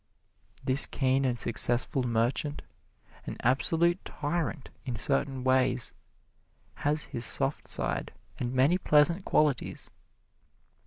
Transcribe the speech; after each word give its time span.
This 0.63 0.87
keen 0.87 1.25
and 1.25 1.37
successful 1.37 2.01
merchant, 2.01 2.63
an 3.27 3.37
absolute 3.43 4.03
tyrant 4.03 4.71
in 4.83 4.95
certain 4.95 5.43
ways, 5.43 5.93
has 6.73 7.03
his 7.03 7.23
soft 7.23 7.67
side 7.67 8.11
and 8.39 8.51
many 8.51 8.79
pleasant 8.79 9.25
qualities. 9.25 9.91